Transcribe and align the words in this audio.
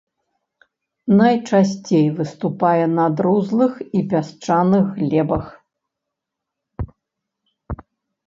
Найчасцей 1.17 2.07
выступае 2.19 2.85
на 2.99 3.03
друзлых 3.19 3.73
і 3.99 4.01
пясчаных 4.13 4.85
глебах. 4.95 5.51